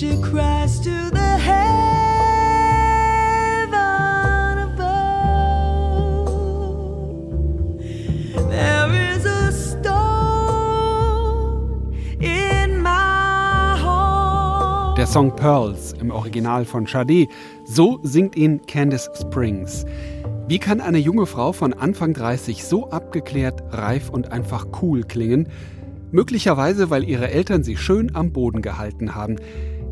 She 0.00 0.16
cries 0.22 0.80
to 0.80 1.10
the 1.10 1.18
heaven 1.18 1.68
above. 4.58 5.04
There 8.48 8.94
is 9.12 9.26
a 9.26 9.52
stone 9.52 9.84
in 12.18 12.80
my 12.80 13.76
heart. 13.76 14.96
Der 14.96 15.06
Song 15.06 15.36
Pearls 15.36 15.92
im 16.00 16.10
Original 16.10 16.64
von 16.64 16.86
Sade, 16.86 17.28
so 17.66 18.00
singt 18.02 18.36
ihn 18.36 18.62
Candice 18.66 19.10
Springs. 19.20 19.84
Wie 20.48 20.58
kann 20.58 20.80
eine 20.80 20.96
junge 20.96 21.26
Frau 21.26 21.52
von 21.52 21.74
Anfang 21.74 22.14
30 22.14 22.64
so 22.64 22.88
abgeklärt, 22.88 23.62
reif 23.70 24.08
und 24.08 24.32
einfach 24.32 24.66
cool 24.80 25.02
klingen? 25.02 25.50
Möglicherweise, 26.10 26.88
weil 26.88 27.04
ihre 27.04 27.30
Eltern 27.30 27.62
sie 27.62 27.76
schön 27.76 28.16
am 28.16 28.32
Boden 28.32 28.62
gehalten 28.62 29.14
haben. 29.14 29.36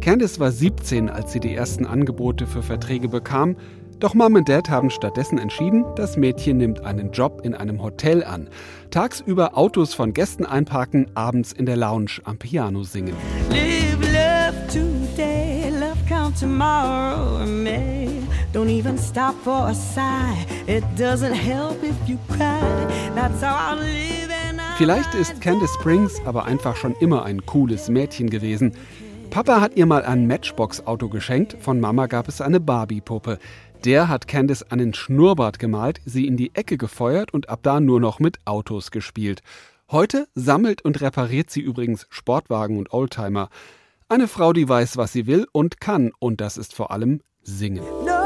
Candice 0.08 0.40
war 0.40 0.52
17, 0.52 1.10
als 1.10 1.32
sie 1.32 1.38
die 1.38 1.54
ersten 1.54 1.84
Angebote 1.84 2.46
für 2.46 2.62
Verträge 2.62 3.10
bekam. 3.10 3.56
Doch 3.98 4.14
Mom 4.14 4.36
und 4.36 4.48
Dad 4.48 4.70
haben 4.70 4.88
stattdessen 4.88 5.36
entschieden, 5.36 5.84
das 5.96 6.16
Mädchen 6.16 6.56
nimmt 6.56 6.82
einen 6.82 7.12
Job 7.12 7.42
in 7.44 7.52
einem 7.52 7.82
Hotel 7.82 8.24
an. 8.24 8.48
Tagsüber 8.90 9.58
Autos 9.58 9.92
von 9.92 10.14
Gästen 10.14 10.46
einparken, 10.46 11.10
abends 11.12 11.52
in 11.52 11.66
der 11.66 11.76
Lounge 11.76 12.22
am 12.24 12.38
Piano 12.38 12.84
singen. 12.84 13.12
Live 13.50 13.98
love 14.00 14.66
today, 14.68 15.68
love 15.78 15.98
count 16.08 16.40
tomorrow. 16.40 17.44
May. 17.44 18.08
Don't 18.54 18.70
even 18.70 18.96
stop 18.96 19.34
for 19.44 19.68
a 19.68 19.74
sigh. 19.74 20.46
It 20.66 20.84
doesn't 20.96 21.34
help 21.34 21.84
if 21.84 21.96
you 22.08 22.16
cry. 22.28 22.62
That's 23.14 23.42
how 23.42 23.74
I 23.74 23.78
live 23.78 24.30
and 24.48 24.58
I 24.58 24.78
Vielleicht 24.78 25.14
ist 25.14 25.38
Candice 25.42 25.74
Springs 25.78 26.18
aber 26.24 26.46
einfach 26.46 26.76
schon 26.76 26.94
immer 26.98 27.26
ein 27.26 27.44
cooles 27.44 27.90
Mädchen 27.90 28.30
gewesen. 28.30 28.72
Papa 29.30 29.60
hat 29.60 29.76
ihr 29.76 29.86
mal 29.86 30.04
ein 30.04 30.26
Matchbox-Auto 30.26 31.08
geschenkt, 31.08 31.56
von 31.60 31.80
Mama 31.80 32.06
gab 32.06 32.28
es 32.28 32.40
eine 32.40 32.60
Barbie-Puppe. 32.60 33.38
Der 33.84 34.08
hat 34.08 34.26
Candice 34.26 34.64
einen 34.70 34.94
Schnurrbart 34.94 35.58
gemalt, 35.58 36.00
sie 36.04 36.26
in 36.26 36.36
die 36.36 36.54
Ecke 36.54 36.78
gefeuert 36.78 37.32
und 37.32 37.48
ab 37.48 37.60
da 37.62 37.78
nur 37.78 38.00
noch 38.00 38.20
mit 38.20 38.38
Autos 38.46 38.90
gespielt. 38.90 39.42
Heute 39.90 40.28
sammelt 40.34 40.82
und 40.82 41.00
repariert 41.00 41.50
sie 41.50 41.60
übrigens 41.60 42.06
Sportwagen 42.10 42.78
und 42.78 42.92
Oldtimer. 42.92 43.48
Eine 44.08 44.28
Frau, 44.28 44.52
die 44.52 44.68
weiß, 44.68 44.96
was 44.96 45.12
sie 45.12 45.26
will 45.26 45.46
und 45.52 45.80
kann, 45.80 46.10
und 46.18 46.40
das 46.40 46.56
ist 46.56 46.74
vor 46.74 46.90
allem 46.90 47.20
singen. 47.42 47.84
No 48.04 48.18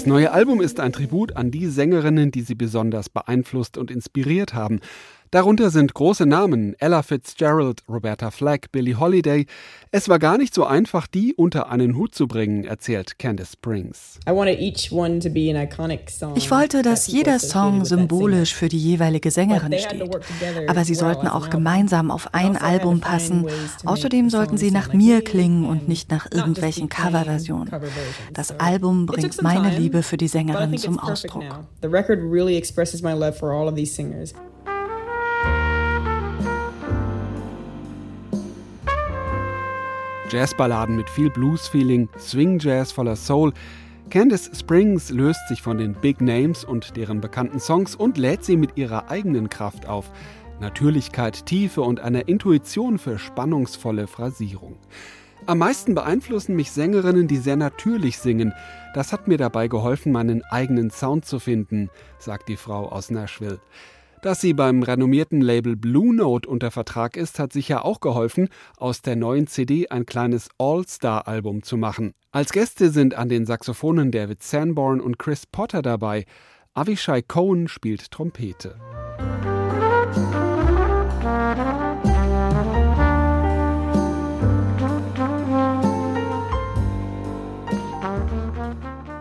Das 0.00 0.06
neue 0.06 0.32
Album 0.32 0.62
ist 0.62 0.80
ein 0.80 0.94
Tribut 0.94 1.36
an 1.36 1.50
die 1.50 1.66
Sängerinnen, 1.66 2.30
die 2.30 2.40
sie 2.40 2.54
besonders 2.54 3.10
beeinflusst 3.10 3.76
und 3.76 3.90
inspiriert 3.90 4.54
haben. 4.54 4.80
Darunter 5.32 5.70
sind 5.70 5.94
große 5.94 6.26
Namen 6.26 6.74
Ella 6.80 7.04
Fitzgerald, 7.04 7.84
Roberta 7.88 8.32
Flack, 8.32 8.72
Billie 8.72 8.98
Holiday. 8.98 9.46
Es 9.92 10.08
war 10.08 10.18
gar 10.18 10.36
nicht 10.36 10.52
so 10.52 10.64
einfach, 10.64 11.06
die 11.06 11.34
unter 11.34 11.70
einen 11.70 11.96
Hut 11.96 12.16
zu 12.16 12.26
bringen, 12.26 12.64
erzählt 12.64 13.16
Candice 13.20 13.52
Springs. 13.52 14.18
Ich 16.34 16.50
wollte, 16.50 16.82
dass 16.82 17.06
jeder 17.06 17.38
Song 17.38 17.84
symbolisch 17.84 18.56
für 18.56 18.68
die 18.68 18.78
jeweilige 18.78 19.30
Sängerin 19.30 19.72
steht. 19.78 20.02
Aber 20.66 20.84
sie 20.84 20.96
sollten 20.96 21.28
auch 21.28 21.48
gemeinsam 21.48 22.10
auf 22.10 22.34
ein 22.34 22.56
Album 22.56 22.98
passen. 22.98 23.46
Außerdem 23.84 24.30
sollten 24.30 24.58
sie 24.58 24.72
nach 24.72 24.92
mir 24.92 25.22
klingen 25.22 25.64
und 25.64 25.86
nicht 25.88 26.10
nach 26.10 26.26
irgendwelchen 26.32 26.88
Coverversionen. 26.88 27.70
Das 28.32 28.58
Album 28.58 29.06
bringt 29.06 29.40
meine 29.42 29.78
Liebe 29.78 30.02
für 30.02 30.16
die 30.16 30.26
Sängerin 30.26 30.76
zum 30.76 30.98
Ausdruck. 30.98 31.44
Jazzballaden 40.30 40.94
mit 40.94 41.10
viel 41.10 41.28
Blues-Feeling, 41.28 42.08
Swing-Jazz 42.18 42.92
voller 42.92 43.16
Soul. 43.16 43.52
Candice 44.10 44.50
Springs 44.54 45.10
löst 45.10 45.40
sich 45.48 45.60
von 45.60 45.78
den 45.78 45.94
Big 45.94 46.20
Names 46.20 46.64
und 46.64 46.96
deren 46.96 47.20
bekannten 47.20 47.58
Songs 47.58 47.96
und 47.96 48.16
lädt 48.16 48.44
sie 48.44 48.56
mit 48.56 48.76
ihrer 48.76 49.10
eigenen 49.10 49.48
Kraft 49.48 49.88
auf. 49.88 50.10
Natürlichkeit, 50.60 51.46
Tiefe 51.46 51.82
und 51.82 52.00
einer 52.00 52.28
Intuition 52.28 52.98
für 52.98 53.18
spannungsvolle 53.18 54.06
Phrasierung. 54.06 54.76
Am 55.46 55.58
meisten 55.58 55.94
beeinflussen 55.94 56.54
mich 56.54 56.70
Sängerinnen, 56.70 57.26
die 57.26 57.38
sehr 57.38 57.56
natürlich 57.56 58.18
singen. 58.18 58.52
Das 58.94 59.12
hat 59.12 59.26
mir 59.26 59.38
dabei 59.38 59.68
geholfen, 59.68 60.12
meinen 60.12 60.44
eigenen 60.44 60.90
Sound 60.90 61.24
zu 61.24 61.40
finden, 61.40 61.90
sagt 62.18 62.48
die 62.48 62.56
Frau 62.56 62.88
aus 62.88 63.10
Nashville. 63.10 63.58
Dass 64.22 64.42
sie 64.42 64.52
beim 64.52 64.82
renommierten 64.82 65.40
Label 65.40 65.76
Blue 65.76 66.14
Note 66.14 66.46
unter 66.46 66.70
Vertrag 66.70 67.16
ist, 67.16 67.38
hat 67.38 67.54
sicher 67.54 67.86
auch 67.86 68.00
geholfen, 68.00 68.50
aus 68.76 69.00
der 69.00 69.16
neuen 69.16 69.46
CD 69.46 69.88
ein 69.88 70.04
kleines 70.04 70.50
All-Star-Album 70.58 71.62
zu 71.62 71.78
machen. 71.78 72.12
Als 72.30 72.52
Gäste 72.52 72.90
sind 72.90 73.14
an 73.14 73.30
den 73.30 73.46
Saxophonen 73.46 74.10
David 74.10 74.42
Sanborn 74.42 75.00
und 75.00 75.18
Chris 75.18 75.46
Potter 75.46 75.80
dabei. 75.80 76.26
Avishai 76.74 77.22
Cohen 77.22 77.66
spielt 77.66 78.10
Trompete. 78.10 78.76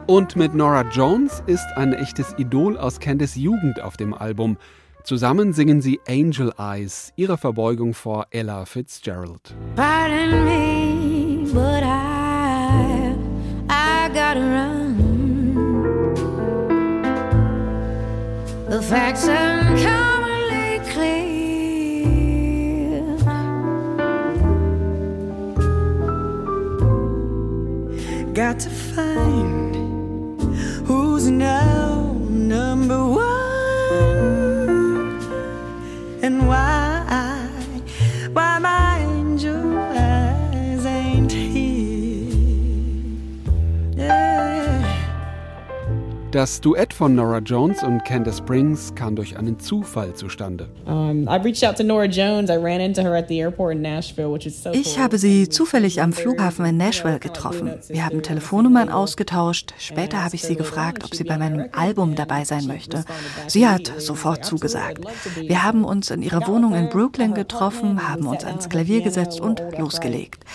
Und 0.08 0.36
mit 0.36 0.56
Nora 0.56 0.82
Jones 0.90 1.42
ist 1.46 1.68
ein 1.76 1.94
echtes 1.94 2.34
Idol 2.38 2.78
aus 2.78 3.00
Candice 3.00 3.38
Jugend 3.38 3.80
auf 3.80 3.96
dem 3.96 4.14
Album. 4.14 4.58
Zusammen 5.04 5.54
singen 5.54 5.82
sie 5.82 6.00
Angel 6.08 6.54
Eyes, 6.60 7.14
ihre 7.16 7.38
Verbeugung 7.38 7.94
vor 7.94 8.28
Ella 8.32 8.66
Fitzgerald. 8.66 9.56
Pardon 9.76 10.46
me, 10.46 11.48
but 11.54 11.84
I, 11.84 13.16
I 13.70 14.10
gotta 14.14 14.42
run. 14.42 14.98
The 18.70 18.82
facts 18.84 19.28
uncommonly 19.28 20.80
clear. 20.92 21.20
Got 28.34 28.60
to 28.60 28.70
find 28.70 29.76
who's 30.86 31.30
now 31.32 31.69
Das 46.40 46.62
Duett 46.62 46.94
von 46.94 47.16
Nora 47.16 47.40
Jones 47.40 47.84
und 47.84 48.06
Candace 48.06 48.38
Springs 48.38 48.96
kam 48.96 49.14
durch 49.14 49.38
einen 49.38 49.60
Zufall 49.60 50.14
zustande. 50.14 50.70
I 50.88 51.36
reached 51.44 51.66
out 51.66 51.76
to 51.76 51.84
Nora 51.84 52.06
Jones. 52.06 52.50
I 52.50 52.56
ran 52.56 52.80
into 52.80 53.02
her 53.02 53.14
at 53.14 53.28
the 53.28 53.42
airport 53.42 53.76
in 53.76 53.82
Nashville, 53.82 54.32
which 54.32 54.46
is 54.46 54.64
so 54.64 54.72
Ich 54.72 54.98
habe 54.98 55.18
sie 55.18 55.50
zufällig 55.50 56.02
am 56.02 56.14
Flughafen 56.14 56.64
in 56.66 56.78
Nashville 56.78 57.20
getroffen. 57.20 57.74
Wir 57.90 58.06
haben 58.06 58.24
Telefonnummern 58.24 58.88
ausgetauscht. 58.88 59.74
Später 59.80 60.24
habe 60.24 60.36
ich 60.36 60.44
sie 60.44 60.56
gefragt, 60.56 61.04
ob 61.04 61.14
sie 61.14 61.26
bei 61.26 61.38
meinem 61.38 61.66
Album 61.74 62.16
dabei 62.16 62.46
sein 62.46 62.68
möchte. 62.68 63.04
Sie 63.48 63.68
hat 63.68 63.92
sofort 63.98 64.46
zugesagt. 64.46 65.04
Wir 65.42 65.66
haben 65.66 65.84
uns 65.84 66.10
in 66.10 66.22
ihrer 66.22 66.48
Wohnung 66.48 66.74
in 66.74 66.88
Brooklyn 66.88 67.34
getroffen, 67.34 68.08
haben 68.08 68.26
uns 68.26 68.46
ans 68.46 68.70
Klavier 68.70 69.02
gesetzt 69.02 69.42
und 69.42 69.62
losgelegt. 69.78 70.46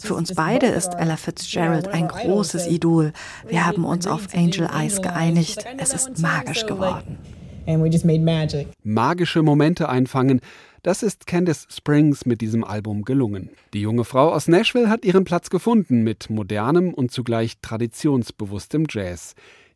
Für 0.00 0.14
uns 0.14 0.34
beide 0.34 0.66
ist 0.66 0.94
Ella 0.94 1.16
Fitzgerald 1.16 1.88
ein 1.88 2.08
großes 2.08 2.66
Idol. 2.66 3.12
Wir 3.46 3.66
haben 3.66 3.84
uns 3.84 4.06
auf 4.06 4.28
Angel 4.34 4.68
Eyes 4.72 5.02
geeinigt. 5.02 5.64
Es 5.78 5.92
ist 5.92 6.18
magisch 6.20 6.66
geworden. 6.66 7.18
And 7.66 7.82
we 7.82 7.88
just 7.88 8.04
made 8.04 8.20
magic. 8.20 8.68
Magische 8.82 9.42
Momente 9.42 9.88
einfangen, 9.88 10.40
das 10.82 11.02
ist 11.02 11.26
Candace 11.26 11.66
Springs 11.70 12.24
mit 12.24 12.40
diesem 12.40 12.64
Album 12.64 13.02
gelungen. 13.02 13.50
Die 13.74 13.82
junge 13.82 14.04
Frau 14.04 14.32
aus 14.32 14.48
Nashville 14.48 14.88
hat 14.88 15.04
ihren 15.04 15.24
Platz 15.24 15.50
gefunden 15.50 16.02
mit 16.02 16.30
modernem 16.30 16.94
und 16.94 17.12
zugleich 17.12 17.58
traditionsbewusstem 17.60 18.86
Jazz. 18.88 19.34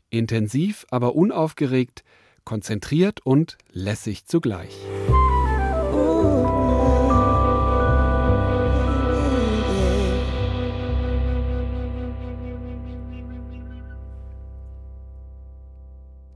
Intensiv, 0.09 0.87
aber 0.91 1.15
unaufgeregt, 1.15 2.05
konzentriert 2.45 3.21
und 3.25 3.59
lässig 3.71 4.25
zugleich. 4.27 4.75